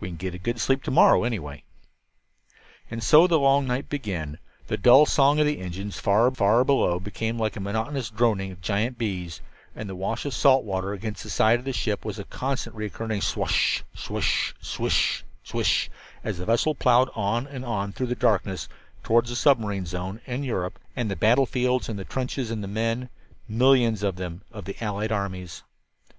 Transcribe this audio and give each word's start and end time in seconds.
We 0.00 0.08
can 0.08 0.16
get 0.16 0.34
a 0.34 0.38
good 0.38 0.58
sleep 0.58 0.82
to 0.84 0.90
morrow, 0.90 1.22
anyway." 1.22 1.62
And 2.90 3.02
so 3.02 3.26
the 3.26 3.38
long 3.38 3.66
night 3.66 3.90
began. 3.90 4.38
The 4.68 4.78
dull 4.78 5.04
song 5.04 5.38
of 5.38 5.44
the 5.44 5.58
engines, 5.58 6.00
far, 6.00 6.30
far 6.30 6.64
below, 6.64 6.98
became 6.98 7.38
like 7.38 7.52
the 7.52 7.60
monotonous 7.60 8.08
droning 8.08 8.50
of 8.52 8.62
giant 8.62 8.96
bees, 8.96 9.42
and 9.74 9.86
the 9.86 9.94
wash 9.94 10.24
of 10.24 10.32
the 10.32 10.38
salt 10.38 10.64
water 10.64 10.94
against 10.94 11.24
the 11.24 11.28
side 11.28 11.58
of 11.58 11.66
the 11.66 11.74
ship 11.74 12.06
was 12.06 12.18
a 12.18 12.24
constantly 12.24 12.84
recurring 12.84 13.20
swash 13.20 13.84
h 13.92 13.92
h 13.92 14.02
swish 14.02 14.54
swash 14.62 15.18
h 15.18 15.20
h 15.20 15.24
swish 15.50 15.90
as 16.24 16.38
the 16.38 16.46
vessel 16.46 16.74
plowed 16.74 17.10
on 17.14 17.46
and 17.46 17.62
on 17.62 17.92
through 17.92 18.06
the 18.06 18.14
darkness, 18.14 18.70
toward 19.02 19.26
the 19.26 19.36
submarine 19.36 19.84
zone 19.84 20.22
and 20.26 20.46
Europe 20.46 20.78
and 20.96 21.10
the 21.10 21.16
battlefields 21.16 21.90
and 21.90 21.98
the 21.98 22.04
trenches 22.06 22.50
and 22.50 22.64
the 22.64 22.66
men 22.66 23.10
millions 23.46 24.02
of 24.02 24.16
them 24.16 24.40
of 24.52 24.64
the 24.64 24.82
Allied 24.82 25.12
armies. 25.12 25.64